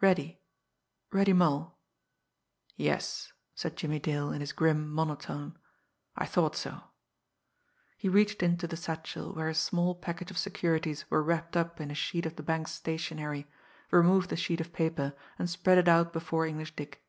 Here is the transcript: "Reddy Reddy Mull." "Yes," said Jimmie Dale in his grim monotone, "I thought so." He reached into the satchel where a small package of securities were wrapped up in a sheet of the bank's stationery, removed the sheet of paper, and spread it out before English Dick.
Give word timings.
"Reddy 0.00 0.42
Reddy 1.12 1.32
Mull." 1.32 1.78
"Yes," 2.74 3.32
said 3.54 3.76
Jimmie 3.76 4.00
Dale 4.00 4.32
in 4.32 4.40
his 4.40 4.50
grim 4.52 4.88
monotone, 4.90 5.56
"I 6.16 6.26
thought 6.26 6.56
so." 6.56 6.80
He 7.96 8.08
reached 8.08 8.42
into 8.42 8.66
the 8.66 8.76
satchel 8.76 9.32
where 9.34 9.46
a 9.48 9.54
small 9.54 9.94
package 9.94 10.32
of 10.32 10.38
securities 10.38 11.08
were 11.12 11.22
wrapped 11.22 11.56
up 11.56 11.80
in 11.80 11.92
a 11.92 11.94
sheet 11.94 12.26
of 12.26 12.34
the 12.34 12.42
bank's 12.42 12.72
stationery, 12.72 13.46
removed 13.92 14.30
the 14.30 14.36
sheet 14.36 14.60
of 14.60 14.72
paper, 14.72 15.14
and 15.38 15.48
spread 15.48 15.78
it 15.78 15.86
out 15.86 16.12
before 16.12 16.44
English 16.44 16.74
Dick. 16.74 17.04